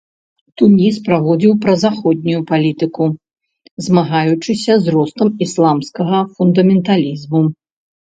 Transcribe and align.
Туніс 0.59 0.95
праводзіў 1.07 1.53
празаходнюю 1.65 2.39
палітыку, 2.53 3.03
змагаючыся 3.91 4.73
з 4.89 4.99
ростам 4.99 5.27
ісламскага 5.51 6.27
фундаменталізму. 6.37 7.49